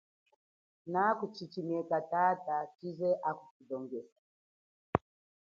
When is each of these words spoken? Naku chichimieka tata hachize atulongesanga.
Naku 0.91 1.23
chichimieka 1.35 1.97
tata 2.11 2.51
hachize 2.59 3.09
atulongesanga. 3.29 3.99